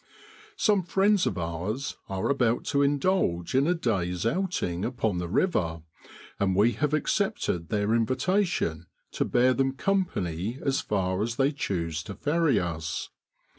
Some 0.57 0.81
friends 0.81 1.27
of 1.27 1.37
ours 1.37 1.95
are 2.09 2.27
about 2.27 2.63
to 2.73 2.81
indulge 2.81 3.53
in 3.53 3.67
a 3.67 3.75
day's 3.75 4.25
out 4.25 4.63
ing 4.63 4.83
upon 4.83 5.19
the 5.19 5.27
river, 5.27 5.83
and 6.39 6.55
we 6.55 6.71
have 6.71 6.95
accepted 6.95 7.69
their 7.69 7.93
invitation 7.93 8.87
to 9.11 9.25
bear 9.25 9.53
them 9.53 9.73
company 9.73 10.57
as 10.65 10.81
far 10.81 11.21
as 11.21 11.35
they 11.35 11.51
choose 11.51 12.01
to 12.05 12.15
ferry 12.15 12.59
us. 12.59 13.09